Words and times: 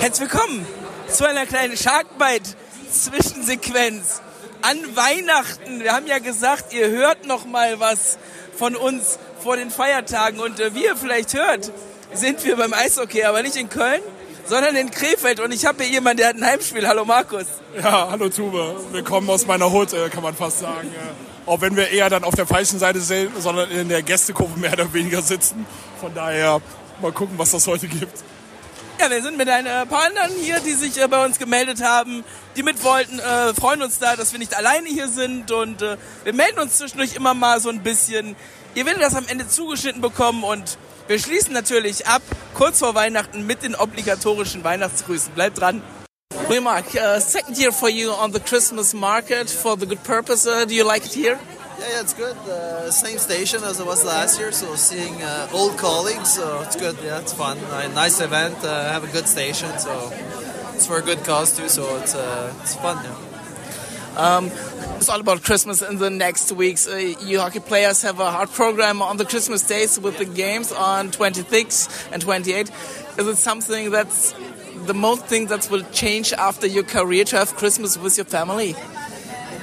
Herzlich 0.00 0.32
willkommen 0.32 0.66
zu 1.08 1.28
einer 1.28 1.44
kleinen 1.44 1.76
Sharkbite-Zwischensequenz 1.76 4.22
an 4.62 4.78
Weihnachten. 4.96 5.80
Wir 5.80 5.92
haben 5.92 6.06
ja 6.06 6.20
gesagt, 6.20 6.72
ihr 6.72 6.88
hört 6.88 7.26
noch 7.26 7.44
mal 7.44 7.80
was 7.80 8.16
von 8.56 8.76
uns 8.76 9.18
vor 9.42 9.58
den 9.58 9.70
Feiertagen. 9.70 10.40
Und 10.40 10.58
äh, 10.58 10.74
wie 10.74 10.84
ihr 10.84 10.96
vielleicht 10.96 11.34
hört, 11.34 11.70
sind 12.14 12.42
wir 12.46 12.56
beim 12.56 12.72
Eishockey, 12.72 13.24
aber 13.24 13.42
nicht 13.42 13.56
in 13.56 13.68
Köln, 13.68 14.00
sondern 14.46 14.74
in 14.74 14.90
Krefeld. 14.90 15.38
Und 15.38 15.52
ich 15.52 15.66
habe 15.66 15.82
hier 15.82 15.92
jemanden, 15.92 16.16
der 16.16 16.28
hat 16.28 16.36
ein 16.36 16.46
Heimspiel. 16.46 16.88
Hallo 16.88 17.04
Markus. 17.04 17.44
Ja, 17.76 18.08
hallo 18.10 18.30
Tube. 18.30 18.76
Willkommen 18.92 19.28
aus 19.28 19.46
meiner 19.46 19.70
Hut, 19.70 19.92
äh, 19.92 20.08
kann 20.08 20.22
man 20.22 20.34
fast 20.34 20.60
sagen. 20.60 20.88
Äh, 20.88 20.94
auch 21.44 21.60
wenn 21.60 21.76
wir 21.76 21.90
eher 21.90 22.08
dann 22.08 22.24
auf 22.24 22.34
der 22.34 22.46
falschen 22.46 22.78
Seite 22.78 23.00
sind, 23.00 23.32
sondern 23.38 23.70
in 23.70 23.90
der 23.90 24.02
Gästekurve 24.02 24.58
mehr 24.58 24.72
oder 24.72 24.90
weniger 24.94 25.20
sitzen. 25.20 25.66
Von 26.00 26.14
daher 26.14 26.62
mal 27.02 27.12
gucken, 27.12 27.38
was 27.38 27.50
das 27.50 27.66
heute 27.66 27.86
gibt. 27.86 28.24
Ja, 29.00 29.08
wir 29.08 29.22
sind 29.22 29.38
mit 29.38 29.48
ein 29.48 29.64
paar 29.88 30.08
anderen 30.08 30.30
hier, 30.42 30.60
die 30.60 30.74
sich 30.74 31.00
äh, 31.00 31.08
bei 31.08 31.24
uns 31.24 31.38
gemeldet 31.38 31.82
haben, 31.82 32.22
die 32.54 32.62
mit 32.62 32.84
wollten. 32.84 33.18
Äh, 33.18 33.54
freuen 33.54 33.80
uns 33.80 33.98
da, 33.98 34.14
dass 34.14 34.32
wir 34.32 34.38
nicht 34.38 34.54
alleine 34.54 34.90
hier 34.90 35.08
sind 35.08 35.50
und 35.52 35.80
äh, 35.80 35.96
wir 36.22 36.34
melden 36.34 36.58
uns 36.58 36.76
zwischendurch 36.76 37.14
immer 37.14 37.32
mal 37.32 37.60
so 37.60 37.70
ein 37.70 37.82
bisschen. 37.82 38.36
Ihr 38.74 38.84
werdet 38.84 39.02
das 39.02 39.14
am 39.14 39.26
Ende 39.26 39.48
zugeschnitten 39.48 40.02
bekommen 40.02 40.44
und 40.44 40.76
wir 41.08 41.18
schließen 41.18 41.54
natürlich 41.54 42.08
ab, 42.08 42.20
kurz 42.52 42.80
vor 42.80 42.94
Weihnachten, 42.94 43.46
mit 43.46 43.62
den 43.62 43.74
obligatorischen 43.74 44.64
Weihnachtsgrüßen. 44.64 45.32
Bleibt 45.32 45.58
dran. 45.58 45.80
Hey 46.48 46.60
Mark, 46.60 46.84
uh, 46.94 47.18
second 47.20 47.56
year 47.56 47.72
for 47.72 47.88
you 47.88 48.10
on 48.12 48.34
the 48.34 48.40
Christmas 48.40 48.92
market 48.92 49.48
for 49.48 49.78
the 49.80 49.86
good 49.86 50.04
purpose. 50.04 50.46
Uh, 50.46 50.66
do 50.66 50.74
you 50.74 50.84
like 50.84 51.06
it 51.06 51.14
here? 51.14 51.38
Yeah, 51.80 51.88
yeah, 51.88 52.00
it's 52.02 52.12
good. 52.12 52.36
Uh, 52.36 52.90
same 52.90 53.16
station 53.16 53.64
as 53.64 53.80
it 53.80 53.86
was 53.86 54.04
last 54.04 54.38
year, 54.38 54.52
so 54.52 54.74
seeing 54.76 55.22
uh, 55.22 55.48
old 55.50 55.78
colleagues, 55.78 56.34
so 56.34 56.60
it's 56.60 56.76
good. 56.76 56.96
Yeah, 57.02 57.20
it's 57.20 57.32
fun. 57.32 57.56
Uh, 57.58 57.88
nice 57.94 58.20
event. 58.20 58.56
Uh, 58.62 58.92
have 58.92 59.02
a 59.02 59.06
good 59.10 59.26
station, 59.26 59.78
so 59.78 60.12
it's 60.74 60.86
for 60.86 60.98
a 60.98 61.02
good 61.02 61.24
cause 61.24 61.56
too. 61.56 61.70
So 61.70 61.96
it's 61.96 62.14
uh, 62.14 62.52
it's 62.60 62.76
fun. 62.76 63.02
Yeah. 63.02 63.16
Um, 64.16 64.50
it's 64.96 65.08
all 65.08 65.20
about 65.20 65.42
Christmas 65.42 65.80
in 65.80 65.96
the 65.96 66.10
next 66.10 66.52
weeks. 66.52 66.86
Uh, 66.86 66.96
you 66.96 67.40
hockey 67.40 67.60
players 67.60 68.02
have 68.02 68.20
a 68.20 68.30
hard 68.30 68.50
program 68.50 69.00
on 69.00 69.16
the 69.16 69.24
Christmas 69.24 69.66
days 69.66 69.98
with 69.98 70.18
the 70.18 70.26
games 70.26 70.72
on 70.72 71.10
26 71.10 71.88
and 72.12 72.20
28. 72.20 72.70
Is 73.16 73.26
it 73.26 73.36
something 73.36 73.90
that's 73.90 74.34
the 74.84 74.92
most 74.94 75.24
thing 75.24 75.46
that 75.46 75.70
will 75.70 75.84
change 75.92 76.34
after 76.34 76.66
your 76.66 76.84
career 76.84 77.24
to 77.24 77.36
have 77.38 77.56
Christmas 77.56 77.96
with 77.96 78.18
your 78.18 78.26
family? 78.26 78.76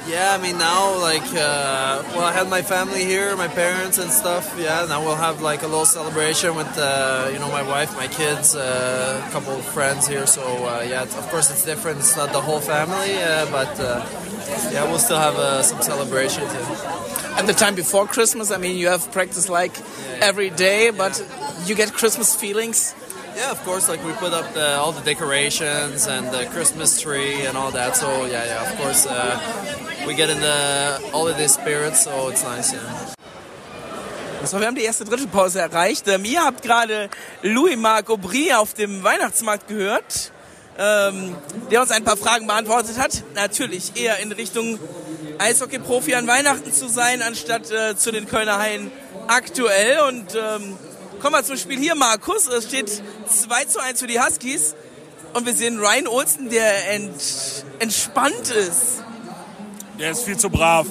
Yeah, 0.08 0.33
I 0.33 0.41
mean 0.41 0.58
now 0.58 0.97
like 1.02 1.27
uh, 1.33 2.02
well, 2.16 2.23
I 2.23 2.31
had 2.31 2.50
my 2.50 2.61
family 2.61 3.03
here, 3.03 3.36
my 3.36 3.50
parents 3.50 3.97
and 3.97 4.09
stuff. 4.09 4.55
Yeah, 4.58 4.86
now 4.88 5.03
we'll 5.03 5.16
have 5.16 5.41
like 5.41 5.64
a 5.64 5.67
little 5.67 5.86
celebration 5.86 6.55
with 6.55 6.72
uh, 6.77 7.30
you 7.33 7.39
know 7.39 7.49
my 7.49 7.61
wife, 7.61 7.94
my 7.97 8.08
kids, 8.08 8.55
uh, 8.55 9.22
a 9.27 9.31
couple 9.31 9.53
of 9.53 9.66
friends 9.66 10.08
here. 10.08 10.25
So 10.25 10.41
uh, 10.44 10.86
yeah, 10.88 11.03
of 11.03 11.27
course 11.30 11.52
it's 11.52 11.66
different. 11.66 11.99
It's 11.99 12.16
not 12.16 12.31
the 12.31 12.39
whole 12.39 12.61
family, 12.61 13.22
uh, 13.22 13.52
but 13.52 13.80
uh, 13.80 14.05
yeah, 14.72 14.86
we'll 14.86 14.99
still 14.99 15.19
have 15.19 15.36
uh, 15.36 15.61
some 15.61 15.81
celebration 15.81 16.44
Yeah. 16.44 17.39
At 17.39 17.45
the 17.45 17.53
time 17.53 17.75
before 17.75 18.08
Christmas, 18.08 18.49
I 18.49 18.58
mean, 18.58 18.77
you 18.77 18.88
have 18.88 19.11
practice 19.11 19.49
like 19.49 19.77
yeah. 19.77 20.19
every 20.21 20.49
day, 20.49 20.89
but 20.89 21.14
you 21.66 21.75
get 21.75 21.94
Christmas 21.94 22.33
feelings. 22.33 22.95
Yeah, 23.38 23.52
of 23.52 23.63
course. 23.63 23.88
Like 23.88 24.03
we 24.03 24.13
put 24.13 24.33
up 24.33 24.52
the, 24.55 24.77
all 24.77 24.91
the 24.91 25.03
decorations 25.03 26.07
and 26.07 26.31
the 26.31 26.47
Christmas 26.47 26.99
tree 26.99 27.45
and 27.45 27.55
all 27.55 27.69
that. 27.71 27.95
So 27.95 28.25
yeah, 28.25 28.45
yeah. 28.45 28.71
Of 28.71 28.77
course, 28.80 29.05
uh, 29.05 29.38
we 30.07 30.16
get 30.16 30.30
in 30.31 30.39
the 30.39 30.99
holiday 31.11 31.47
spirit. 31.47 31.95
So 31.95 32.30
it's 32.30 32.43
nice. 32.43 32.73
Yeah. 32.73 33.13
So, 34.43 34.59
wir 34.59 34.67
haben 34.67 34.75
die 34.75 34.83
erste 34.83 35.03
Drittelpause 35.03 35.59
erreicht. 35.59 36.08
Ähm, 36.08 36.23
ihr 36.23 36.43
habt 36.43 36.61
gerade 36.61 37.09
Louis-Marc 37.41 38.09
Aubry 38.09 38.53
auf 38.53 38.73
dem 38.73 39.03
Weihnachtsmarkt 39.03 39.67
gehört, 39.67 40.31
ähm, 40.77 41.35
der 41.69 41.81
uns 41.81 41.91
ein 41.91 42.03
paar 42.03 42.17
Fragen 42.17 42.47
beantwortet 42.47 42.97
hat. 42.97 43.23
Natürlich 43.35 43.93
eher 43.95 44.19
in 44.19 44.31
Richtung 44.31 44.80
Eishockey-Profi 45.39 46.15
an 46.15 46.27
Weihnachten 46.27 46.71
zu 46.71 46.88
sein, 46.88 47.21
anstatt 47.21 47.69
äh, 47.71 47.97
zu 47.97 48.11
den 48.11 48.27
Kölner 48.27 48.58
Haien 48.58 48.92
aktuell. 49.27 50.02
Und 50.08 50.36
ähm, 50.36 50.77
Kommen 51.22 51.36
wir 51.36 51.44
zum 51.44 51.58
Spiel 51.58 51.80
hier, 51.80 51.95
Markus. 51.95 52.48
Es 52.48 52.66
steht 52.66 52.89
2 52.89 53.66
zu 53.66 53.80
1 53.80 54.00
für 54.00 54.08
die 54.08 54.20
Huskies. 54.20 54.76
Und 55.33 55.48
wir 55.48 55.54
sehen 55.54 55.80
Ryan 55.80 56.08
Olsen, 56.08 56.50
der 56.50 56.94
ent, 56.94 57.66
entspannt 57.80 58.52
ist. 58.52 59.04
Der 60.00 60.11
ist 60.11 60.23
viel 60.23 60.38
zu 60.38 60.50
brav. 60.52 60.86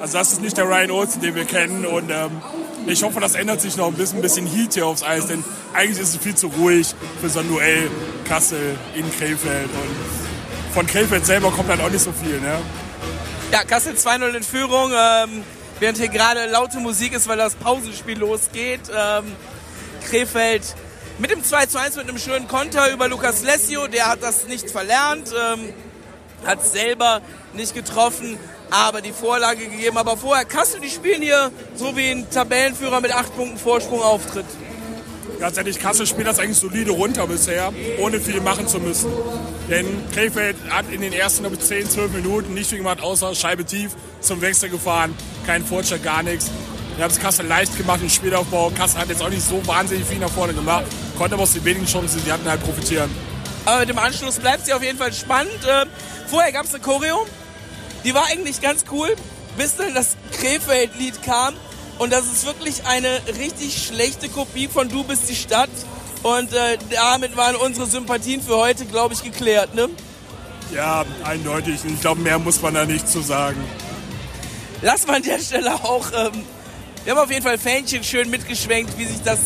Also 0.00 0.18
das 0.18 0.32
ist 0.32 0.40
nicht 0.40 0.56
der 0.56 0.64
Ryan 0.64 0.90
Olsen, 0.90 1.22
den 1.22 1.36
wir 1.36 1.44
kennen. 1.44 1.86
Und 1.86 2.10
ähm, 2.10 2.42
ich 2.86 3.02
hoffe, 3.04 3.20
das 3.20 3.36
ändert 3.36 3.60
sich 3.60 3.76
noch 3.76 3.86
ein 3.86 3.94
bisschen, 3.94 4.18
ein 4.18 4.22
bisschen 4.22 4.46
Heat 4.46 4.74
hier 4.74 4.86
aufs 4.86 5.04
Eis. 5.04 5.26
Denn 5.28 5.44
eigentlich 5.72 6.00
ist 6.00 6.14
es 6.14 6.16
viel 6.16 6.34
zu 6.34 6.48
ruhig 6.48 6.88
für 7.20 7.28
so 7.28 7.38
ein 7.38 7.48
Duell 7.48 7.88
Kassel 8.26 8.76
in 8.96 9.08
Krefeld. 9.12 9.70
Und 9.70 10.74
von 10.74 10.88
Krefeld 10.88 11.24
selber 11.24 11.52
kommt 11.52 11.68
halt 11.68 11.80
auch 11.80 11.90
nicht 11.90 12.02
so 12.02 12.12
viel. 12.12 12.40
Ne? 12.40 12.58
Ja, 13.52 13.62
Kassel 13.62 13.94
2-0 13.94 14.34
in 14.34 14.42
Führung. 14.42 14.90
Ähm, 14.92 15.44
während 15.78 15.98
hier 15.98 16.08
gerade 16.08 16.46
laute 16.46 16.80
Musik 16.80 17.12
ist, 17.12 17.28
weil 17.28 17.38
das 17.38 17.54
Pausenspiel 17.54 18.18
losgeht. 18.18 18.80
Ähm, 18.92 19.24
Krefeld 20.08 20.62
mit 21.18 21.30
dem 21.30 21.44
2 21.44 21.66
zu 21.66 21.78
1 21.78 21.96
mit 21.96 22.08
einem 22.08 22.18
schönen 22.18 22.48
Konter 22.48 22.90
über 22.90 23.08
Lukas 23.08 23.42
Lessio. 23.42 23.88
Der 23.88 24.08
hat 24.08 24.22
das 24.22 24.46
nicht 24.46 24.70
verlernt, 24.70 25.28
ähm, 25.28 25.74
hat 26.46 26.64
selber 26.64 27.20
nicht 27.52 27.74
getroffen, 27.74 28.38
aber 28.70 29.02
die 29.02 29.12
Vorlage 29.12 29.66
gegeben. 29.66 29.98
Aber 29.98 30.16
vorher 30.16 30.46
Kassel, 30.46 30.80
die 30.80 30.88
spielen 30.88 31.20
hier 31.20 31.50
so 31.74 31.94
wie 31.96 32.10
ein 32.10 32.30
Tabellenführer 32.30 33.00
mit 33.00 33.12
8 33.12 33.36
Punkten 33.36 33.58
Vorsprung 33.58 34.00
auftritt. 34.00 34.46
Ganz 35.40 35.56
ehrlich, 35.58 35.78
Kassel 35.78 36.06
spielt 36.06 36.26
das 36.26 36.38
eigentlich 36.38 36.58
solide 36.58 36.90
runter 36.90 37.26
bisher, 37.26 37.72
ohne 37.98 38.18
viel 38.18 38.40
machen 38.40 38.66
zu 38.66 38.80
müssen. 38.80 39.12
Denn 39.68 39.86
Krefeld 40.12 40.56
hat 40.70 40.90
in 40.90 41.02
den 41.02 41.12
ersten 41.12 41.44
ich, 41.52 41.60
10, 41.60 41.90
12 41.90 42.12
Minuten 42.12 42.54
nicht 42.54 42.70
viel 42.70 42.78
gemacht, 42.78 43.02
außer 43.02 43.34
Scheibe 43.34 43.64
tief 43.64 43.90
zum 44.20 44.40
Wechsel 44.40 44.70
gefahren. 44.70 45.14
Kein 45.46 45.64
Fortschritt, 45.64 46.02
gar 46.02 46.22
nichts. 46.22 46.50
Wir 46.98 47.04
haben 47.04 47.12
es 47.12 47.20
Kassel 47.20 47.46
leicht 47.46 47.78
gemacht 47.78 48.00
im 48.02 48.10
Spielaufbau. 48.10 48.70
Kassel 48.70 49.00
hat 49.00 49.08
jetzt 49.08 49.22
auch 49.22 49.28
nicht 49.28 49.48
so 49.48 49.64
wahnsinnig 49.68 50.04
viel 50.04 50.18
nach 50.18 50.32
vorne 50.32 50.52
gemacht, 50.52 50.82
konnte 51.16 51.34
aber 51.34 51.44
aus 51.44 51.52
den 51.52 51.64
wenigen 51.64 51.86
Chancen, 51.86 52.20
die 52.26 52.32
hatten, 52.32 52.50
halt 52.50 52.60
profitieren. 52.60 53.08
Aber 53.66 53.78
mit 53.78 53.88
dem 53.90 53.98
Anschluss 54.00 54.40
bleibt 54.40 54.66
sie 54.66 54.72
auf 54.72 54.82
jeden 54.82 54.98
Fall 54.98 55.12
spannend. 55.12 55.64
Äh, 55.64 55.86
vorher 56.26 56.50
gab 56.50 56.64
es 56.64 56.74
eine 56.74 56.82
Choreo, 56.82 57.24
die 58.02 58.12
war 58.14 58.26
eigentlich 58.26 58.60
ganz 58.60 58.84
cool, 58.90 59.14
bis 59.56 59.76
dann 59.76 59.94
das 59.94 60.16
Krefeld-Lied 60.40 61.22
kam. 61.22 61.54
Und 61.98 62.12
das 62.12 62.26
ist 62.26 62.44
wirklich 62.46 62.84
eine 62.84 63.20
richtig 63.38 63.80
schlechte 63.80 64.28
Kopie 64.28 64.66
von 64.66 64.88
Du 64.88 65.04
bist 65.04 65.28
die 65.28 65.36
Stadt. 65.36 65.70
Und 66.24 66.52
äh, 66.52 66.78
damit 66.90 67.36
waren 67.36 67.54
unsere 67.54 67.86
Sympathien 67.86 68.42
für 68.42 68.56
heute, 68.56 68.86
glaube 68.86 69.14
ich, 69.14 69.22
geklärt, 69.22 69.72
ne? 69.72 69.88
Ja, 70.74 71.04
eindeutig. 71.22 71.78
Ich 71.84 72.00
glaube, 72.00 72.22
mehr 72.22 72.40
muss 72.40 72.60
man 72.60 72.74
da 72.74 72.84
nicht 72.84 73.08
zu 73.08 73.20
sagen. 73.20 73.62
Lass 74.82 75.06
mal 75.06 75.18
an 75.18 75.22
der 75.22 75.38
Stelle 75.38 75.74
auch 75.74 76.10
ähm, 76.12 76.44
wir 77.04 77.12
haben 77.12 77.20
auf 77.20 77.30
jeden 77.30 77.42
Fall 77.42 77.58
Fähnchen 77.58 78.04
schön 78.04 78.30
mitgeschwenkt, 78.30 78.96
wie 78.98 79.04
sich 79.04 79.22
das 79.22 79.38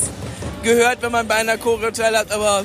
gehört, 0.63 1.03
wenn 1.03 1.13
man 1.13 1.27
bei 1.29 1.37
einer 1.37 1.59
Choreo 1.59 1.91
teil 1.91 2.17
hat. 2.17 2.31
Aber 2.33 2.65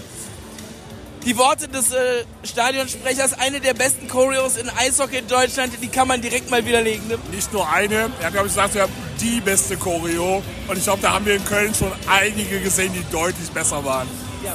die 1.25 1.37
Worte 1.37 1.67
des 1.67 1.91
äh, 1.91 2.23
Stadionsprechers, 2.43 3.33
eine 3.39 3.59
der 3.59 3.73
besten 3.73 4.07
Choreos 4.07 4.55
in 4.57 4.69
Eishockey 4.69 5.17
in 5.17 5.27
Deutschland, 5.27 5.73
die 5.81 5.89
kann 5.89 6.07
man 6.07 6.21
direkt 6.21 6.49
mal 6.49 6.65
widerlegen. 6.65 7.07
Ne? 7.07 7.17
Nicht 7.31 7.51
nur 7.51 7.69
eine, 7.69 8.09
er 8.19 8.27
hat, 8.27 8.33
glaube 8.33 8.47
ich, 8.47 8.53
gesagt, 8.53 8.75
wir 8.75 8.83
haben 8.83 8.93
die 9.19 9.41
beste 9.41 9.75
Choreo. 9.75 10.41
Und 10.67 10.77
ich 10.77 10.83
glaube, 10.83 11.01
da 11.01 11.13
haben 11.13 11.25
wir 11.25 11.35
in 11.35 11.43
Köln 11.43 11.73
schon 11.75 11.91
einige 12.09 12.61
gesehen, 12.61 12.93
die 12.93 13.03
deutlich 13.11 13.49
besser 13.51 13.83
waren. 13.83 14.07
Ja. 14.43 14.53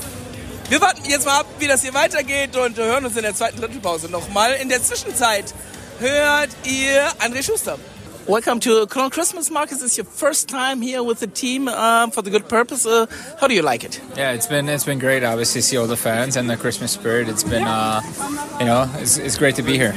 Wir 0.69 0.81
warten 0.81 1.04
jetzt 1.04 1.26
mal 1.26 1.41
ab, 1.41 1.47
wie 1.59 1.66
das 1.66 1.82
hier 1.82 1.92
weitergeht 1.92 2.56
und 2.56 2.78
hören 2.78 3.04
uns 3.04 3.16
in 3.16 3.22
der 3.22 3.34
zweiten 3.34 3.60
Drittelpause 3.60 4.09
nochmal. 4.09 4.54
In 4.54 4.71
der 4.71 4.82
Zwischenzeit 4.82 5.53
hört 5.98 6.48
ihr 6.65 7.06
André 7.19 7.42
Schuster. 7.44 7.78
Welcome 8.28 8.60
to 8.60 8.87
Cologne 8.87 9.10
Christmas 9.10 9.50
Market. 9.50 9.75
This 9.75 9.83
is 9.83 9.97
your 9.99 10.05
first 10.05 10.49
time 10.49 10.81
here 10.81 11.03
with 11.03 11.19
the 11.19 11.27
team 11.27 11.66
um, 11.66 12.12
for 12.12 12.22
the 12.22 12.31
good 12.31 12.49
purpose. 12.49 12.87
Uh, 12.87 13.06
how 13.41 13.49
do 13.49 13.55
you 13.55 13.62
like 13.62 13.83
it? 13.83 14.00
Yeah, 14.16 14.31
it's 14.31 14.47
been 14.47 14.69
it's 14.69 14.84
been 14.84 15.00
great. 15.00 15.25
Obviously, 15.25 15.60
see 15.60 15.77
all 15.77 15.88
the 15.88 15.97
fans 15.97 16.37
and 16.37 16.49
the 16.49 16.56
Christmas 16.56 16.93
spirit. 16.93 17.28
It's 17.28 17.43
been, 17.43 17.65
uh, 17.65 18.00
you 18.60 18.66
know, 18.66 18.89
it's, 18.98 19.16
it's 19.16 19.36
great 19.36 19.57
to 19.57 19.63
be 19.63 19.77
here. 19.77 19.92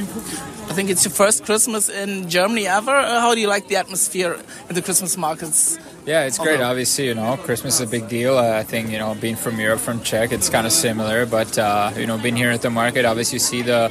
I 0.68 0.72
think 0.72 0.90
it's 0.90 1.04
your 1.04 1.12
first 1.12 1.44
Christmas 1.44 1.88
in 1.88 2.28
Germany 2.28 2.66
ever. 2.66 2.90
Uh, 2.90 3.20
how 3.20 3.32
do 3.32 3.40
you 3.40 3.46
like 3.46 3.68
the 3.68 3.76
atmosphere 3.76 4.36
in 4.68 4.74
the 4.74 4.82
Christmas 4.82 5.16
markets? 5.16 5.78
Yeah, 6.04 6.24
it's 6.24 6.38
great. 6.38 6.60
Obviously, 6.60 7.06
you 7.06 7.14
know, 7.14 7.36
Christmas 7.36 7.74
is 7.76 7.80
a 7.82 7.86
big 7.86 8.08
deal. 8.08 8.38
Uh, 8.38 8.58
I 8.58 8.64
think 8.64 8.90
you 8.90 8.98
know, 8.98 9.14
being 9.14 9.36
from 9.36 9.60
Europe, 9.60 9.80
from 9.80 10.02
Czech, 10.02 10.32
it's 10.32 10.48
kind 10.48 10.66
of 10.66 10.72
similar. 10.72 11.26
But 11.26 11.56
uh, 11.58 11.92
you 11.96 12.06
know, 12.08 12.18
being 12.18 12.36
here 12.36 12.50
at 12.50 12.62
the 12.62 12.70
market, 12.70 13.04
obviously, 13.04 13.36
you 13.36 13.40
see 13.40 13.62
the 13.62 13.88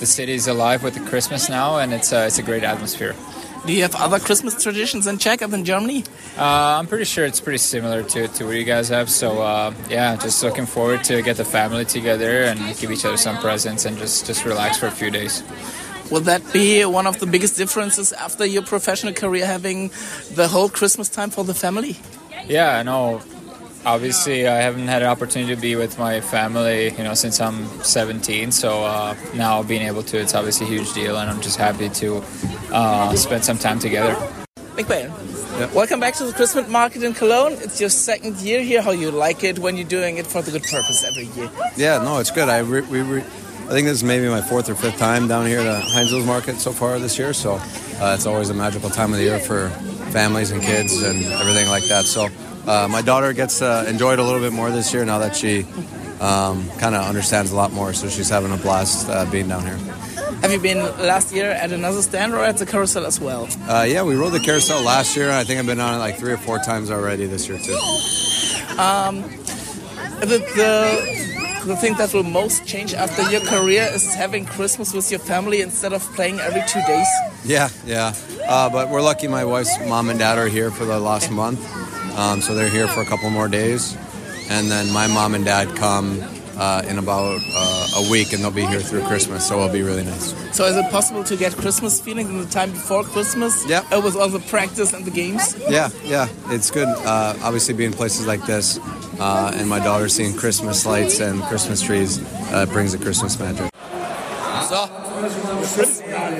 the 0.00 0.06
city 0.06 0.32
is 0.32 0.48
alive 0.48 0.82
with 0.82 0.94
the 0.94 1.00
Christmas 1.10 1.50
now, 1.50 1.78
and 1.78 1.92
it's 1.92 2.14
uh, 2.14 2.24
it's 2.26 2.38
a 2.38 2.42
great 2.42 2.64
atmosphere. 2.64 3.14
Do 3.66 3.72
you 3.72 3.80
have 3.82 3.94
other 3.94 4.18
Christmas 4.18 4.62
traditions 4.62 5.06
in 5.06 5.16
Czech 5.16 5.40
than 5.40 5.64
Germany? 5.64 6.04
Uh, 6.36 6.76
I'm 6.78 6.86
pretty 6.86 7.04
sure 7.04 7.24
it's 7.24 7.40
pretty 7.40 7.58
similar 7.58 8.02
to, 8.02 8.28
to 8.28 8.44
what 8.44 8.56
you 8.56 8.64
guys 8.64 8.90
have. 8.90 9.08
So 9.08 9.40
uh, 9.40 9.72
yeah, 9.88 10.16
just 10.16 10.42
looking 10.42 10.66
forward 10.66 11.02
to 11.04 11.22
get 11.22 11.38
the 11.38 11.46
family 11.46 11.86
together 11.86 12.44
and 12.44 12.58
give 12.78 12.90
each 12.90 13.06
other 13.06 13.16
some 13.16 13.38
presents 13.38 13.86
and 13.86 13.96
just 13.96 14.26
just 14.26 14.44
relax 14.44 14.76
for 14.76 14.86
a 14.86 14.90
few 14.90 15.10
days. 15.10 15.42
Will 16.10 16.20
that 16.22 16.42
be 16.52 16.84
one 16.84 17.06
of 17.06 17.18
the 17.18 17.26
biggest 17.26 17.56
differences 17.56 18.12
after 18.12 18.44
your 18.44 18.62
professional 18.62 19.14
career, 19.14 19.46
having 19.46 19.90
the 20.34 20.46
whole 20.46 20.68
Christmas 20.68 21.08
time 21.08 21.30
for 21.30 21.44
the 21.44 21.54
family? 21.54 21.96
Yeah, 22.46 22.82
no. 22.82 23.22
Obviously 23.86 24.48
I 24.48 24.56
haven't 24.56 24.88
had 24.88 25.02
an 25.02 25.08
opportunity 25.08 25.54
to 25.54 25.60
be 25.60 25.76
with 25.76 25.98
my 25.98 26.20
family, 26.20 26.90
you 26.90 27.04
know, 27.04 27.14
since 27.14 27.40
I'm 27.40 27.66
17. 27.82 28.52
So 28.52 28.84
uh, 28.84 29.14
now 29.34 29.62
being 29.62 29.82
able 29.82 30.02
to, 30.04 30.18
it's 30.18 30.34
obviously 30.34 30.66
a 30.66 30.70
huge 30.70 30.92
deal, 30.92 31.16
and 31.16 31.30
I'm 31.30 31.40
just 31.40 31.58
happy 31.58 31.88
to 31.88 32.22
uh, 32.72 33.14
spend 33.14 33.44
some 33.44 33.58
time 33.58 33.78
together. 33.78 34.14
McBain, 34.76 35.08
welcome 35.72 36.00
back 36.00 36.14
to 36.14 36.24
the 36.24 36.32
Christmas 36.32 36.68
market 36.68 37.02
in 37.02 37.14
Cologne. 37.14 37.52
It's 37.60 37.80
your 37.80 37.90
second 37.90 38.36
year 38.38 38.60
here. 38.60 38.82
How 38.82 38.90
you 38.90 39.10
like 39.10 39.44
it 39.44 39.58
when 39.58 39.76
you're 39.76 39.88
doing 39.88 40.16
it 40.16 40.26
for 40.26 40.42
the 40.42 40.50
good 40.50 40.64
purpose 40.64 41.04
every 41.04 41.26
year? 41.36 41.50
Yeah, 41.76 42.02
no, 42.02 42.18
it's 42.18 42.30
good. 42.30 42.48
I 42.48 42.58
re- 42.58 42.80
we 42.82 43.02
re- 43.02 43.24
I 43.64 43.68
think 43.68 43.86
this 43.86 43.98
is 43.98 44.04
maybe 44.04 44.28
my 44.28 44.42
fourth 44.42 44.68
or 44.68 44.74
fifth 44.74 44.98
time 44.98 45.28
down 45.28 45.46
here 45.46 45.60
at 45.60 45.84
Heinzel's 45.84 46.26
Market 46.26 46.56
so 46.56 46.72
far 46.72 46.98
this 46.98 47.18
year. 47.18 47.32
So 47.32 47.54
uh, 47.54 48.14
it's 48.14 48.26
always 48.26 48.50
a 48.50 48.54
magical 48.54 48.90
time 48.90 49.12
of 49.12 49.18
the 49.18 49.24
year 49.24 49.38
for 49.38 49.70
families 50.10 50.50
and 50.50 50.60
kids 50.60 51.02
and 51.02 51.24
everything 51.24 51.68
like 51.68 51.84
that. 51.88 52.04
So 52.04 52.28
uh, 52.66 52.88
my 52.90 53.02
daughter 53.02 53.32
gets 53.32 53.58
to 53.58 53.88
enjoy 53.88 54.14
it 54.14 54.18
a 54.18 54.22
little 54.22 54.40
bit 54.40 54.52
more 54.52 54.70
this 54.70 54.92
year 54.92 55.04
now 55.04 55.18
that 55.18 55.36
she 55.36 55.64
um, 56.20 56.68
kind 56.78 56.94
of 56.94 57.06
understands 57.06 57.52
a 57.52 57.56
lot 57.56 57.72
more. 57.72 57.92
So 57.92 58.08
she's 58.08 58.28
having 58.28 58.52
a 58.52 58.56
blast 58.56 59.08
uh, 59.08 59.30
being 59.30 59.48
down 59.48 59.62
here. 59.62 59.78
Have 60.42 60.52
you 60.52 60.60
been 60.60 60.78
last 60.98 61.32
year 61.32 61.50
at 61.50 61.72
another 61.72 62.02
stand 62.02 62.34
or 62.34 62.44
at 62.44 62.58
the 62.58 62.66
carousel 62.66 63.06
as 63.06 63.18
well? 63.18 63.48
Uh, 63.66 63.86
yeah, 63.88 64.02
we 64.02 64.14
rode 64.14 64.30
the 64.32 64.40
carousel 64.40 64.82
last 64.82 65.16
year. 65.16 65.30
I 65.30 65.42
think 65.44 65.58
I've 65.58 65.66
been 65.66 65.80
on 65.80 65.94
it 65.94 65.98
like 65.98 66.18
three 66.18 66.32
or 66.32 66.36
four 66.36 66.58
times 66.58 66.90
already 66.90 67.26
this 67.26 67.48
year 67.48 67.58
too. 67.58 67.72
Um, 68.78 69.22
the, 70.20 70.38
the, 70.54 71.64
the 71.64 71.76
thing 71.76 71.94
that 71.94 72.12
will 72.12 72.24
most 72.24 72.66
change 72.66 72.92
after 72.92 73.22
your 73.30 73.40
career 73.42 73.88
is 73.92 74.14
having 74.14 74.44
Christmas 74.44 74.92
with 74.92 75.10
your 75.10 75.20
family 75.20 75.62
instead 75.62 75.92
of 75.92 76.02
playing 76.14 76.40
every 76.40 76.62
two 76.68 76.82
days. 76.86 77.08
Yeah, 77.44 77.68
yeah. 77.86 78.14
Uh, 78.46 78.68
but 78.68 78.90
we're 78.90 79.02
lucky 79.02 79.28
my 79.28 79.44
wife's 79.44 79.78
mom 79.86 80.10
and 80.10 80.18
dad 80.18 80.36
are 80.38 80.48
here 80.48 80.70
for 80.70 80.84
the 80.84 80.98
last 80.98 81.30
month. 81.30 81.60
Um, 82.16 82.40
so 82.40 82.54
they're 82.54 82.70
here 82.70 82.88
for 82.88 83.00
a 83.00 83.06
couple 83.06 83.30
more 83.30 83.48
days. 83.48 83.96
And 84.50 84.70
then 84.70 84.92
my 84.92 85.06
mom 85.06 85.34
and 85.34 85.44
dad 85.44 85.74
come 85.76 86.22
uh, 86.56 86.82
in 86.86 86.98
about 86.98 87.40
uh, 87.42 87.86
a 87.96 88.10
week 88.10 88.32
and 88.32 88.42
they'll 88.42 88.50
be 88.50 88.66
here 88.66 88.80
through 88.80 89.02
Christmas. 89.02 89.48
So 89.48 89.56
it'll 89.56 89.72
be 89.72 89.82
really 89.82 90.04
nice. 90.04 90.34
So 90.54 90.64
is 90.66 90.76
it 90.76 90.90
possible 90.90 91.24
to 91.24 91.36
get 91.36 91.56
Christmas 91.56 92.00
feeling 92.00 92.28
in 92.28 92.38
the 92.38 92.46
time 92.46 92.70
before 92.70 93.04
Christmas? 93.04 93.66
Yeah. 93.66 93.80
Uh, 93.90 94.00
with 94.04 94.16
all 94.16 94.28
the 94.28 94.40
practice 94.40 94.92
and 94.92 95.04
the 95.04 95.10
games? 95.10 95.56
Yeah, 95.68 95.90
yeah. 96.04 96.28
It's 96.48 96.70
good. 96.70 96.88
Uh, 96.88 97.34
obviously, 97.42 97.74
being 97.74 97.92
places 97.92 98.26
like 98.26 98.44
this 98.46 98.78
uh, 99.18 99.52
and 99.54 99.68
my 99.68 99.78
daughter 99.78 100.08
seeing 100.08 100.36
Christmas 100.36 100.86
lights 100.86 101.20
and 101.20 101.42
Christmas 101.44 101.80
trees 101.80 102.20
uh, 102.52 102.66
brings 102.66 102.92
the 102.92 102.98
Christmas 102.98 103.38
magic. 103.38 103.70
So, 104.68 104.88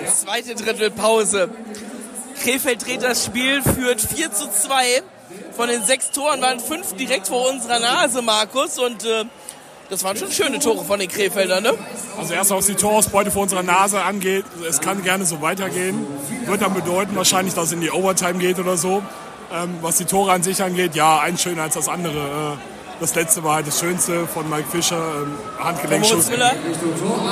zweite 0.07 0.55
Drittel 0.55 0.91
Pause. 0.91 1.49
Krefeld 2.41 2.85
dreht 2.85 3.03
das 3.03 3.25
Spiel, 3.25 3.63
führt 3.63 4.01
4 4.01 4.33
zu 4.33 4.49
2. 4.51 5.03
Von 5.57 5.69
den 5.69 5.85
sechs 5.85 6.11
Toren 6.11 6.41
waren 6.41 6.61
fünf 6.61 6.95
direkt 6.95 7.29
vor 7.29 7.49
unserer 7.51 7.79
Nase, 7.79 8.23
Markus. 8.23 8.79
Und 8.79 9.05
äh, 9.05 9.25
das 9.91 10.03
waren 10.03 10.17
schon 10.17 10.31
schöne 10.33 10.59
Tore 10.59 10.85
von 10.85 10.99
den 10.99 11.09
Krefeldern, 11.09 11.63
ne? 11.63 11.75
Also 12.19 12.35
erst 12.35 12.51
was 12.51 12.67
die 12.67 12.75
Torausbeute 12.75 13.31
vor 13.31 13.43
unserer 13.43 13.63
Nase 13.63 14.03
angeht, 14.03 14.45
es 14.69 14.81
kann 14.81 15.03
gerne 15.03 15.25
so 15.25 15.43
weitergehen. 15.43 16.07
Wird 16.47 16.63
dann 16.63 16.75
bedeuten 16.75 17.15
wahrscheinlich, 17.17 17.55
dass 17.55 17.67
es 17.67 17.73
in 17.73 17.81
die 17.81 17.91
Overtime 17.91 18.39
geht 18.39 18.59
oder 18.59 18.77
so. 18.77 19.03
Ähm, 19.53 19.77
was 19.83 19.99
die 19.99 20.05
Tore 20.07 20.33
an 20.33 20.43
sich 20.43 20.63
angeht, 20.63 20.95
ja, 20.95 21.21
ein 21.21 21.37
schöner 21.39 21.63
als 21.65 21.75
das 21.75 21.89
andere. 21.89 22.57
Äh, 22.59 23.01
das 23.01 23.15
letzte 23.15 23.43
war 23.45 23.57
halt 23.57 23.67
das 23.67 23.81
Schönste 23.81 24.27
von 24.27 24.49
Mike 24.49 24.69
Fischer, 24.71 24.97
ähm, 25.23 25.35
Handgelenkschuss. 25.63 26.31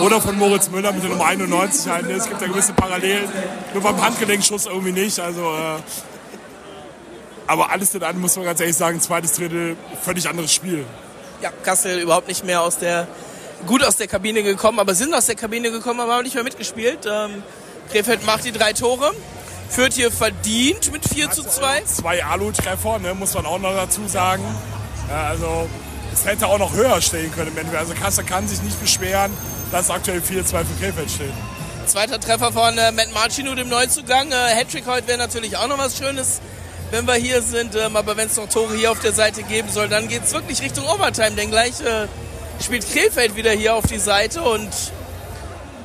Oder 0.04 0.20
von 0.20 0.37
Moritz 0.37 0.69
Müller 0.70 0.93
mit 0.93 1.02
der 1.02 1.10
Nummer 1.10 1.26
91 1.26 1.90
halt. 1.90 2.06
ne? 2.06 2.14
Es 2.14 2.28
gibt 2.28 2.40
ja 2.40 2.49
gewisse 2.49 2.72
Parallelen. 2.75 3.28
Nur 3.72 3.82
beim 3.82 4.00
Handgelenkschuss 4.02 4.66
irgendwie 4.66 4.93
nicht. 4.93 5.19
Also, 5.20 5.40
äh, 5.40 5.78
aber 7.47 7.71
alles 7.71 7.94
in 7.94 8.03
allem 8.03 8.21
muss 8.21 8.37
man 8.37 8.44
ganz 8.44 8.61
ehrlich 8.61 8.77
sagen, 8.77 9.00
zweites 9.00 9.33
Drittel, 9.33 9.77
völlig 10.03 10.29
anderes 10.29 10.53
Spiel. 10.53 10.85
Ja, 11.41 11.50
Kassel 11.65 12.00
überhaupt 12.00 12.29
nicht 12.29 12.44
mehr 12.44 12.62
aus 12.62 12.79
der, 12.79 13.09
gut 13.67 13.85
aus 13.85 13.97
der 13.97 14.06
Kabine 14.06 14.43
gekommen, 14.43 14.79
aber 14.79 14.94
sind 14.94 15.15
aus 15.15 15.27
der 15.27 15.35
Kabine 15.35 15.71
gekommen, 15.71 16.00
aber 16.00 16.15
haben 16.15 16.25
nicht 16.25 16.35
mehr 16.35 16.44
mitgespielt. 16.44 17.00
Ähm, 17.06 17.43
Krefeld 17.91 18.25
macht 18.25 18.44
die 18.44 18.53
drei 18.53 18.73
Tore, 18.73 19.12
führt 19.69 19.93
hier 19.93 20.11
verdient 20.11 20.93
mit 20.93 21.09
4 21.09 21.31
zu 21.31 21.43
2. 21.43 21.83
Zwei 21.85 22.25
Alu-Treffer, 22.25 22.99
ne, 22.99 23.15
muss 23.15 23.35
man 23.35 23.47
auch 23.47 23.59
noch 23.59 23.75
dazu 23.75 24.06
sagen. 24.06 24.45
Ja, 25.09 25.29
also 25.29 25.69
es 26.12 26.25
hätte 26.25 26.47
auch 26.47 26.59
noch 26.59 26.75
höher 26.75 27.00
stehen 27.00 27.33
können. 27.33 27.53
Also 27.77 27.95
Kassel 27.95 28.25
kann 28.25 28.47
sich 28.47 28.62
nicht 28.62 28.81
beschweren, 28.81 29.33
dass 29.71 29.91
aktuell 29.91 30.21
4-2 30.21 30.45
für 30.45 30.65
Krefeld 30.81 31.11
steht. 31.11 31.33
Zweiter 31.87 32.21
Treffer 32.21 32.53
von 32.53 32.79
äh, 32.79 32.93
Matt 32.93 33.12
Marchino, 33.12 33.55
dem 33.55 33.69
Neuzugang. 33.69 34.31
Äh, 34.31 34.55
Hattrick 34.55 34.87
heute 34.87 35.09
wäre 35.09 35.19
natürlich 35.19 35.56
auch 35.56 35.67
noch 35.67 35.79
was 35.79 35.99
Schönes, 35.99 36.41
wenn 36.93 37.06
wir 37.06 37.15
hier 37.15 37.43
sind. 37.43 37.75
Ähm, 37.75 37.97
aber 37.97 38.17
wenn 38.17 38.29
es 38.29 38.37
noch 38.37 38.49
Tore 38.49 38.75
hier 38.75 38.93
auf 38.93 39.00
der 39.00 39.12
Seite 39.12 39.43
geben 39.43 39.69
soll, 39.71 39.89
dann 39.89 40.06
geht 40.06 40.25
es 40.25 40.33
wirklich 40.33 40.62
Richtung 40.62 40.85
Overtime. 40.87 41.33
Denn 41.33 41.50
gleich 41.50 41.81
äh, 41.81 42.06
spielt 42.62 42.89
Krefeld 42.89 43.35
wieder 43.35 43.50
hier 43.50 43.75
auf 43.75 43.87
die 43.87 43.99
Seite 43.99 44.43
und 44.43 44.71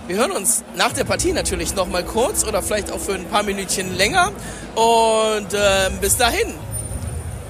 wir 0.08 0.18
hören 0.18 0.32
uns 0.32 0.64
nach 0.76 0.94
der 0.94 1.04
Partie 1.04 1.34
natürlich 1.34 1.76
noch 1.76 1.88
mal 1.88 2.04
kurz 2.04 2.46
oder 2.46 2.62
vielleicht 2.62 2.92
auch 2.92 3.00
für 3.00 3.16
ein 3.16 3.26
paar 3.26 3.44
Minütchen 3.44 3.98
länger. 3.98 4.32
Und 4.76 5.48
ähm, 5.54 5.98
bis 6.00 6.18
dahin 6.18 6.54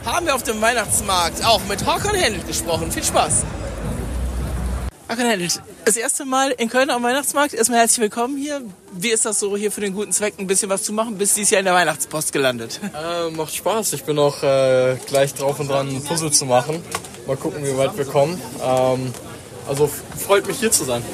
haben 0.06 0.26
wir 0.26 0.36
auf 0.36 0.44
dem 0.44 0.62
Weihnachtsmarkt 0.62 1.46
auch 1.46 1.62
mit 1.68 1.86
Håkon 1.86 2.16
Händel 2.16 2.44
gesprochen. 2.44 2.92
Viel 2.92 3.04
Spaß. 3.04 3.44
Håkon 5.10 5.26
Händel, 5.26 5.50
das 5.88 5.96
erste 5.96 6.26
Mal 6.26 6.52
in 6.52 6.68
Köln 6.70 6.90
am 6.90 7.02
Weihnachtsmarkt. 7.02 7.54
Erstmal 7.54 7.80
herzlich 7.80 8.00
willkommen 8.00 8.36
hier. 8.36 8.62
Wie 8.92 9.08
ist 9.08 9.26
das 9.26 9.40
so, 9.40 9.56
hier 9.56 9.72
für 9.72 9.80
den 9.80 9.94
guten 9.94 10.12
Zweck 10.12 10.34
ein 10.38 10.46
bisschen 10.46 10.70
was 10.70 10.84
zu 10.84 10.92
machen? 10.92 11.18
Bist 11.18 11.38
dieses 11.38 11.52
Jahr 11.52 11.60
in 11.60 11.66
der 11.66 11.76
Weihnachtspost 11.76 12.34
gelandet? 12.34 12.82
Äh, 12.94 13.30
macht 13.30 13.56
Spaß. 13.56 13.94
Ich 13.94 14.04
bin 14.04 14.20
auch 14.20 14.44
äh, 14.44 14.98
gleich 15.08 15.34
drauf 15.34 15.62
und 15.62 15.70
dran, 15.70 15.88
ein 15.88 16.04
Puzzle 16.04 16.30
zu 16.30 16.44
machen. 16.46 16.84
Mal 17.26 17.38
gucken, 17.38 17.66
wie 17.66 17.78
weit 17.78 17.98
wir 17.98 18.04
kommen. 18.04 18.38
Ähm, 18.62 19.14
also 19.66 19.90
freut 20.18 20.46
mich 20.46 20.60
hier 20.60 20.72
zu 20.74 20.84
sein. 20.84 21.06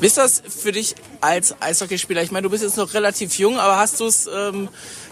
Wie 0.00 0.06
ist 0.06 0.18
das 0.18 0.42
für 0.46 0.72
dich 0.72 0.94
als 1.22 1.54
Eishockeyspieler? 1.62 2.22
Ich 2.22 2.32
meine, 2.32 2.42
du 2.42 2.50
bist 2.50 2.62
jetzt 2.62 2.76
noch 2.76 2.92
relativ 2.92 3.38
jung, 3.38 3.58
aber 3.58 3.78
hast 3.78 4.00
du 4.00 4.06
es 4.06 4.26
ähm, 4.26 4.68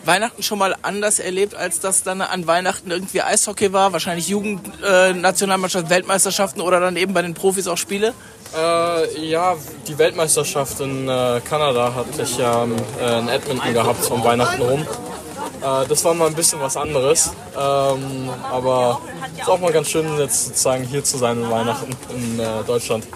Weihnachten 0.08 0.42
schon 0.42 0.58
mal 0.58 0.74
anders 0.80 1.18
erlebt, 1.18 1.54
als 1.54 1.80
dass 1.80 2.02
dann 2.02 2.22
an 2.22 2.46
Weihnachten 2.46 2.90
irgendwie 2.90 3.20
Eishockey 3.20 3.74
war? 3.74 3.92
Wahrscheinlich 3.92 4.26
Jugend, 4.28 4.66
äh, 4.82 5.12
Weltmeisterschaften 5.12 6.62
oder 6.62 6.80
dann 6.80 6.96
eben 6.96 7.12
bei 7.12 7.20
den 7.20 7.34
Profis 7.34 7.68
auch 7.68 7.76
Spiele? 7.76 8.14
Äh, 8.56 9.26
ja, 9.26 9.54
die 9.86 9.98
Weltmeisterschaft 9.98 10.80
in 10.80 11.06
äh, 11.08 11.42
Kanada 11.46 11.94
hatte 11.94 12.22
ich 12.22 12.38
ja 12.38 12.64
äh, 12.64 13.18
in 13.18 13.28
Edmonton 13.28 13.74
gehabt 13.74 14.10
um 14.10 14.24
Weihnachten 14.24 14.62
rum. 14.62 14.80
Äh, 14.80 15.86
das 15.86 16.02
war 16.04 16.14
mal 16.14 16.28
ein 16.28 16.34
bisschen 16.34 16.58
was 16.60 16.78
anderes. 16.78 17.30
Ähm, 17.54 18.30
aber 18.50 19.02
es 19.34 19.42
ist 19.42 19.48
auch 19.48 19.60
mal 19.60 19.72
ganz 19.72 19.90
schön, 19.90 20.18
jetzt 20.18 20.46
sozusagen 20.46 20.84
hier 20.84 21.04
zu 21.04 21.18
sein 21.18 21.42
in 21.42 21.50
Weihnachten 21.50 21.94
in 22.16 22.40
äh, 22.40 22.64
Deutschland. 22.66 23.06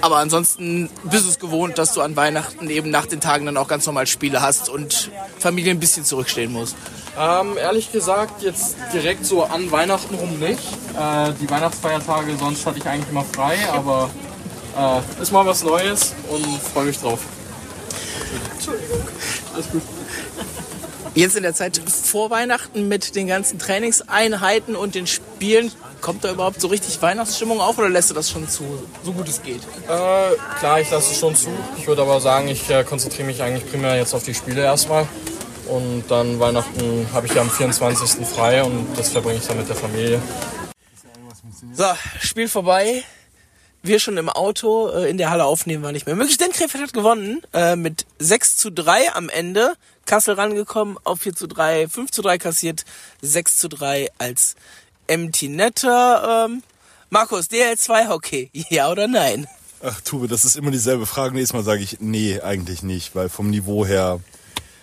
Aber 0.00 0.18
ansonsten 0.18 0.88
bist 1.04 1.24
du 1.24 1.30
es 1.30 1.38
gewohnt, 1.38 1.78
dass 1.78 1.92
du 1.92 2.02
an 2.02 2.14
Weihnachten 2.16 2.70
eben 2.70 2.90
nach 2.90 3.06
den 3.06 3.20
Tagen 3.20 3.46
dann 3.46 3.56
auch 3.56 3.68
ganz 3.68 3.84
normal 3.86 4.06
Spiele 4.06 4.40
hast 4.40 4.68
und 4.68 5.10
Familie 5.38 5.72
ein 5.72 5.80
bisschen 5.80 6.04
zurückstehen 6.04 6.52
muss. 6.52 6.74
Ähm, 7.18 7.56
ehrlich 7.58 7.90
gesagt, 7.90 8.42
jetzt 8.42 8.76
direkt 8.92 9.26
so 9.26 9.42
an 9.42 9.70
Weihnachten 9.72 10.14
rum 10.14 10.38
nicht. 10.38 10.60
Äh, 10.96 11.32
die 11.40 11.50
Weihnachtsfeiertage, 11.50 12.36
sonst 12.38 12.64
hatte 12.64 12.78
ich 12.78 12.86
eigentlich 12.86 13.10
immer 13.10 13.24
frei, 13.24 13.56
aber 13.72 14.08
äh, 14.78 15.22
ist 15.22 15.32
mal 15.32 15.44
was 15.44 15.64
Neues 15.64 16.14
und 16.28 16.46
freue 16.72 16.84
mich 16.84 16.98
drauf. 16.98 17.18
Entschuldigung. 18.54 19.00
Alles 19.52 19.70
gut. 19.70 19.82
Jetzt 21.14 21.36
in 21.36 21.42
der 21.42 21.54
Zeit 21.54 21.80
vor 21.86 22.30
Weihnachten 22.30 22.88
mit 22.88 23.14
den 23.14 23.26
ganzen 23.26 23.58
Trainingseinheiten 23.58 24.76
und 24.76 24.94
den 24.94 25.06
Spielen, 25.06 25.72
kommt 26.00 26.24
da 26.24 26.30
überhaupt 26.30 26.60
so 26.60 26.68
richtig 26.68 27.00
Weihnachtsstimmung 27.02 27.60
auf 27.60 27.78
oder 27.78 27.88
lässt 27.88 28.10
du 28.10 28.14
das 28.14 28.30
schon 28.30 28.48
zu, 28.48 28.64
so 29.02 29.12
gut 29.12 29.28
es 29.28 29.42
geht? 29.42 29.62
Äh, 29.88 30.58
klar, 30.58 30.80
ich 30.80 30.90
lasse 30.90 31.12
es 31.12 31.18
schon 31.18 31.34
zu. 31.34 31.50
Ich 31.76 31.86
würde 31.86 32.02
aber 32.02 32.20
sagen, 32.20 32.48
ich 32.48 32.68
äh, 32.70 32.84
konzentriere 32.84 33.26
mich 33.26 33.42
eigentlich 33.42 33.68
primär 33.68 33.96
jetzt 33.96 34.14
auf 34.14 34.22
die 34.22 34.34
Spiele 34.34 34.62
erstmal. 34.62 35.06
Und 35.68 36.04
dann 36.08 36.40
Weihnachten 36.40 37.06
habe 37.12 37.26
ich 37.26 37.34
ja 37.34 37.42
am 37.42 37.50
24. 37.50 38.26
frei 38.26 38.62
und 38.62 38.86
das 38.96 39.10
verbringe 39.10 39.38
ich 39.38 39.46
dann 39.46 39.58
mit 39.58 39.68
der 39.68 39.76
Familie. 39.76 40.22
So, 41.74 41.84
Spiel 42.20 42.48
vorbei. 42.48 43.04
Wir 43.82 44.00
schon 44.00 44.16
im 44.16 44.28
Auto, 44.28 44.88
äh, 44.88 45.08
in 45.08 45.18
der 45.18 45.30
Halle 45.30 45.44
aufnehmen 45.44 45.84
war 45.84 45.92
nicht 45.92 46.06
mehr 46.06 46.16
möglich, 46.16 46.38
denn 46.38 46.52
Krefeld 46.52 46.82
hat 46.82 46.92
gewonnen 46.92 47.42
äh, 47.52 47.76
mit 47.76 48.06
6 48.18 48.56
zu 48.56 48.70
3 48.70 49.12
am 49.14 49.28
Ende. 49.28 49.74
Kassel 50.08 50.34
rangekommen, 50.34 50.96
auf 51.04 51.20
4 51.20 51.36
zu 51.36 51.46
3, 51.46 51.86
5 51.86 52.10
zu 52.10 52.22
3 52.22 52.38
kassiert, 52.38 52.84
6 53.20 53.58
zu 53.58 53.68
3 53.68 54.08
als 54.16 54.56
Empty 55.06 55.48
Netter. 55.48 56.46
Ähm, 56.46 56.62
Markus, 57.10 57.46
DL2 57.46 58.08
Hockey, 58.08 58.50
ja 58.70 58.90
oder 58.90 59.06
nein? 59.06 59.46
Ach, 59.82 60.00
Tube, 60.00 60.26
das 60.26 60.44
ist 60.44 60.56
immer 60.56 60.70
dieselbe 60.70 61.06
Frage. 61.06 61.34
Nächstes 61.34 61.52
Mal 61.52 61.62
sage 61.62 61.82
ich, 61.82 62.00
nee, 62.00 62.40
eigentlich 62.40 62.82
nicht, 62.82 63.14
weil 63.14 63.28
vom 63.28 63.50
Niveau 63.50 63.84
her, 63.84 64.20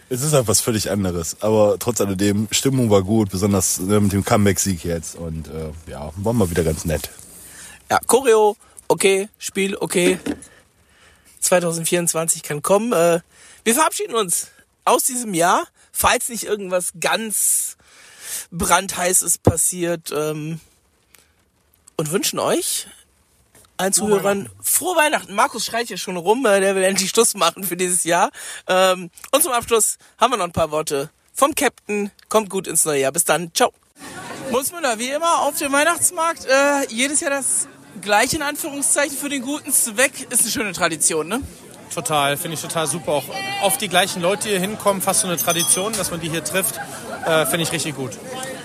es 0.10 0.22
ist 0.22 0.34
halt 0.34 0.48
was 0.48 0.62
völlig 0.62 0.91
anderes. 0.91 1.38
Aber 1.41 1.77
trotz 1.79 2.00
alledem, 2.01 2.48
Stimmung 2.51 2.91
war 2.91 3.01
gut, 3.01 3.32
besonders 3.32 3.79
ne, 3.79 4.00
mit 4.00 4.13
dem 4.13 4.24
Comeback-Sieg 4.24 4.86
jetzt. 4.86 5.15
Und 5.15 5.48
äh, 5.48 5.72
ja, 5.89 6.12
war 6.17 6.34
mal 6.34 6.51
wieder 6.51 6.63
ganz 6.63 6.86
nett. 6.86 7.10
Ja, 7.89 8.00
Choreo, 8.05 8.55
okay, 8.88 9.27
Spiel, 9.39 9.75
okay. 9.75 10.20
2024 11.39 12.44
kann 12.44 12.62
kommen. 12.62 12.94
Äh, 12.94 13.22
wir 13.63 13.74
verabschieden 13.74 14.15
uns 14.15 14.50
aus 14.86 15.04
diesem 15.04 15.34
Jahr, 15.34 15.68
falls 15.92 16.30
nicht 16.30 16.44
irgendwas 16.44 16.94
ganz 17.00 17.77
brandheißes 18.51 19.39
passiert 19.39 20.12
ähm, 20.12 20.60
und 21.98 22.12
wünschen 22.12 22.39
euch 22.39 22.88
allen 23.77 23.94
Zuhörern 23.94 24.50
frohe 24.62 24.96
Weihnachten. 24.96 25.36
Markus 25.36 25.65
schreit 25.65 25.88
hier 25.88 25.98
schon 25.98 26.18
rum, 26.18 26.44
der 26.44 26.75
will 26.75 26.84
endlich 26.84 27.10
Schluss 27.10 27.36
machen 27.36 27.63
für 27.63 27.77
dieses 27.77 28.04
Jahr. 28.04 28.32
Ähm, 28.68 29.10
und 29.32 29.44
zum 29.44 29.51
Abschluss 29.51 29.98
haben 30.18 30.32
wir 30.32 30.38
noch 30.38 30.46
ein 30.46 30.51
paar 30.51 30.72
Worte 30.72 31.10
vom 31.34 31.54
Captain. 31.56 32.12
Kommt 32.30 32.50
gut 32.50 32.68
ins 32.68 32.86
neue 32.86 33.01
Jahr. 33.01 33.12
Bis 33.12 33.25
dann. 33.25 33.54
Ciao. 33.54 33.74
Mussmüller, 34.51 35.00
wie 35.00 35.10
immer 35.10 35.42
auf 35.42 35.58
dem 35.58 35.72
Weihnachtsmarkt. 35.72 36.46
Äh, 36.46 36.88
jedes 36.89 37.20
Jahr 37.20 37.32
das 37.32 37.68
gleiche 38.01 38.38
in 38.38 38.42
Anführungszeichen 38.42 39.18
für 39.18 39.30
den 39.30 39.42
guten 39.42 39.72
Zweck. 39.72 40.27
Ist 40.30 40.42
eine 40.42 40.51
schöne 40.51 40.72
Tradition, 40.74 41.27
ne? 41.27 41.42
Total, 41.95 42.35
finde 42.35 42.55
ich 42.55 42.61
total 42.61 42.87
super. 42.87 43.13
Auch 43.13 43.23
oft 43.63 43.79
die 43.79 43.87
gleichen 43.87 44.21
Leute 44.21 44.49
hier 44.49 44.59
hinkommen, 44.59 45.01
fast 45.01 45.21
so 45.21 45.27
eine 45.27 45.37
Tradition, 45.37 45.93
dass 45.93 46.11
man 46.11 46.19
die 46.19 46.29
hier 46.29 46.43
trifft, 46.43 46.77
äh, 47.25 47.45
finde 47.45 47.63
ich 47.63 47.71
richtig 47.71 47.95
gut. 47.95 48.11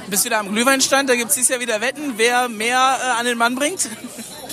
Bist 0.08 0.24
wieder 0.24 0.40
am 0.40 0.50
Glühweinstand, 0.50 1.08
da 1.08 1.14
gibt 1.14 1.28
es 1.28 1.36
dieses 1.36 1.50
Jahr 1.50 1.60
wieder 1.60 1.80
Wetten, 1.80 2.14
wer 2.16 2.48
mehr 2.48 2.98
äh, 3.00 3.20
an 3.20 3.26
den 3.26 3.38
Mann 3.38 3.54
bringt. 3.54 3.88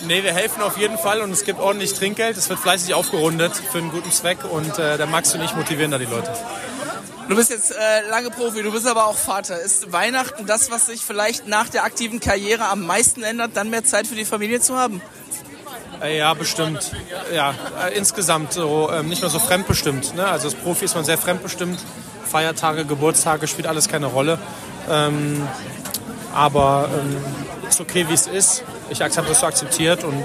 Nee, 0.06 0.24
wir 0.24 0.32
helfen 0.32 0.62
auf 0.62 0.78
jeden 0.78 0.98
Fall 1.00 1.22
und 1.22 1.32
es 1.32 1.44
gibt 1.44 1.60
ordentlich 1.60 1.92
Trinkgeld. 1.96 2.38
Es 2.38 2.48
wird 2.50 2.60
fleißig 2.60 2.94
aufgerundet 2.94 3.52
für 3.72 3.80
einen 3.80 3.90
guten 3.90 4.12
Zweck 4.12 4.38
und 4.50 4.78
äh, 4.78 4.96
der 4.96 5.08
Max 5.08 5.34
und 5.34 5.42
ich 5.42 5.56
motivieren 5.56 5.90
da 5.90 5.98
die 5.98 6.06
Leute. 6.06 6.32
Du 7.28 7.36
bist 7.36 7.50
jetzt 7.50 7.72
äh, 7.72 8.08
lange 8.08 8.30
Profi, 8.30 8.62
du 8.62 8.72
bist 8.72 8.86
aber 8.86 9.08
auch 9.08 9.18
Vater. 9.18 9.60
Ist 9.60 9.92
Weihnachten 9.92 10.46
das, 10.46 10.70
was 10.70 10.86
sich 10.86 11.02
vielleicht 11.02 11.48
nach 11.48 11.68
der 11.68 11.84
aktiven 11.84 12.20
Karriere 12.20 12.68
am 12.68 12.86
meisten 12.86 13.24
ändert, 13.24 13.52
dann 13.56 13.72
mehr 13.72 13.84
Zeit 13.84 14.06
für 14.06 14.16
die 14.16 14.24
Familie 14.24 14.62
zu 14.62 14.78
haben? 14.78 15.02
Äh, 16.02 16.18
ja, 16.18 16.34
bestimmt. 16.34 16.92
Ja, 17.34 17.54
äh, 17.86 17.98
insgesamt 17.98 18.54
so 18.54 18.90
ähm, 18.92 19.10
nicht 19.10 19.22
mehr 19.22 19.30
so 19.30 19.40
fremdbestimmt. 19.40 20.16
Ne? 20.16 20.26
Also 20.26 20.48
als 20.48 20.56
Profi 20.56 20.86
ist 20.86 20.96
man 20.96 21.06
sehr 21.06 21.18
fremdbestimmt. 21.18 21.80
Feiertage, 22.26 22.86
Geburtstage 22.86 23.48
spielt 23.48 23.68
alles 23.68 23.88
keine 23.88 24.08
Rolle. 24.08 24.38
Ähm, 24.90 25.48
aber 26.34 26.90
ähm, 26.94 27.18
ist 27.68 27.82
okay, 27.82 28.06
wie 28.08 28.14
es 28.14 28.28
ist. 28.28 28.64
Ich 28.90 29.02
habe 29.02 29.28
das 29.28 29.40
so 29.40 29.46
akzeptiert 29.46 30.04
und 30.04 30.24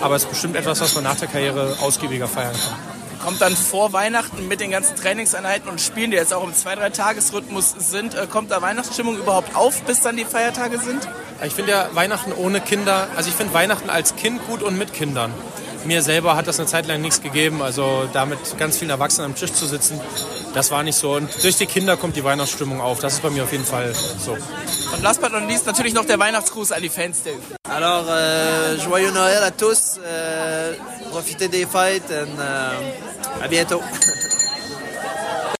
aber 0.00 0.16
es 0.16 0.24
ist 0.24 0.30
bestimmt 0.30 0.56
etwas, 0.56 0.80
was 0.80 0.94
man 0.94 1.04
nach 1.04 1.16
der 1.16 1.28
Karriere 1.28 1.76
ausgiebiger 1.80 2.26
feiern 2.26 2.52
kann. 2.52 2.91
Kommt 3.22 3.40
dann 3.40 3.56
vor 3.56 3.92
Weihnachten 3.92 4.48
mit 4.48 4.60
den 4.60 4.72
ganzen 4.72 4.96
Trainingseinheiten 4.96 5.68
und 5.68 5.80
Spielen, 5.80 6.10
die 6.10 6.16
jetzt 6.16 6.34
auch 6.34 6.42
im 6.42 6.52
2-3-Tages-Rhythmus 6.52 7.74
sind, 7.78 8.14
äh, 8.14 8.26
kommt 8.26 8.50
da 8.50 8.60
Weihnachtsstimmung 8.60 9.16
überhaupt 9.16 9.54
auf, 9.54 9.82
bis 9.82 10.00
dann 10.00 10.16
die 10.16 10.24
Feiertage 10.24 10.78
sind? 10.78 11.08
Ich 11.44 11.52
finde 11.52 11.70
ja 11.70 11.88
Weihnachten 11.92 12.32
ohne 12.32 12.60
Kinder, 12.60 13.08
also 13.16 13.28
ich 13.28 13.34
finde 13.34 13.54
Weihnachten 13.54 13.90
als 13.90 14.16
Kind 14.16 14.44
gut 14.46 14.62
und 14.62 14.76
mit 14.76 14.92
Kindern. 14.92 15.32
Mir 15.84 16.02
selber 16.02 16.36
hat 16.36 16.46
das 16.46 16.58
eine 16.58 16.68
Zeit 16.68 16.86
lang 16.86 17.00
nichts 17.00 17.22
gegeben, 17.22 17.62
also 17.62 18.08
da 18.12 18.26
mit 18.26 18.38
ganz 18.58 18.78
vielen 18.78 18.90
Erwachsenen 18.90 19.30
am 19.30 19.34
Tisch 19.36 19.52
zu 19.52 19.66
sitzen, 19.66 20.00
das 20.54 20.70
war 20.70 20.82
nicht 20.82 20.96
so. 20.96 21.14
Und 21.14 21.28
durch 21.42 21.56
die 21.56 21.66
Kinder 21.66 21.96
kommt 21.96 22.16
die 22.16 22.24
Weihnachtsstimmung 22.24 22.80
auf, 22.80 23.00
das 23.00 23.14
ist 23.14 23.22
bei 23.22 23.30
mir 23.30 23.44
auf 23.44 23.52
jeden 23.52 23.64
Fall 23.64 23.92
so. 24.24 24.32
Und 24.32 25.02
last 25.02 25.20
but 25.20 25.32
not 25.32 25.48
least 25.48 25.66
natürlich 25.66 25.94
noch 25.94 26.04
der 26.04 26.18
Weihnachtsgruß 26.18 26.72
an 26.72 26.82
die 26.82 26.88
Fans. 26.88 27.22
Der 27.22 27.34
Alors, 27.68 28.04
euh, 28.10 28.76
joyeux 28.76 29.12
Noël 29.12 29.42
à 29.42 29.50
tous, 29.50 29.98
euh, 30.04 30.74
profitez 31.10 31.48
des 31.48 31.64
fêtes 31.64 32.10
and 32.10 32.38
euh, 32.38 32.72
à 33.42 33.48
bientôt. 33.48 33.80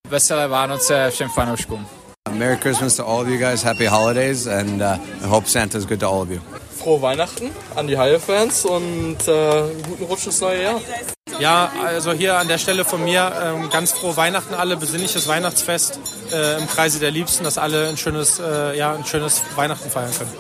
Veselé 0.09 0.49
Vánoce 0.49 1.11
všem 1.11 1.29
fanouškům. 1.29 1.87
Merry 2.31 2.57
Christmas 2.57 2.97
to 2.97 3.07
all 3.07 3.21
of 3.21 3.29
you 3.29 3.39
guys. 3.39 3.63
Happy 3.63 3.87
holidays, 3.87 4.47
and 4.47 4.81
uh, 4.81 4.97
I 5.25 5.27
hope 5.27 5.49
Santa's 5.49 5.85
good 5.87 6.01
to 6.01 6.07
all 6.07 6.23
of 6.23 6.31
you. 6.31 6.41
Frohe 6.79 7.03
Weihnachten 7.03 7.51
an 7.77 7.87
die 7.87 7.97
Haie-Fans 7.97 8.65
und 8.65 9.17
äh, 9.29 9.33
einen 9.33 9.83
guten 9.83 10.05
Rutsch 10.05 10.27
ins 10.27 10.41
neue 10.41 10.63
Jahr. 10.63 10.81
Ja, 11.39 11.73
also 11.85 12.13
hier 12.13 12.39
an 12.39 12.49
der 12.49 12.59
Stelle 12.59 12.85
von 12.85 13.05
mir 13.05 13.33
ähm, 13.43 13.71
ganz 13.71 13.93
frohe 13.93 14.17
Weihnachten 14.17 14.55
alle, 14.55 14.77
besinnliches 14.77 15.29
Weihnachtsfest 15.29 15.99
äh, 16.33 16.59
im 16.59 16.67
Kreise 16.69 16.99
der 16.99 17.11
Liebsten, 17.11 17.45
dass 17.45 17.59
alle 17.59 17.89
ein 17.89 17.97
schönes, 17.97 18.39
äh, 18.39 18.77
ja, 18.77 18.95
ein 18.95 19.05
schönes 19.05 19.43
Weihnachten 19.57 19.91
feiern 19.91 20.11
können. 20.17 20.33